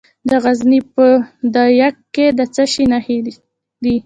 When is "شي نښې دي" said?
2.71-3.95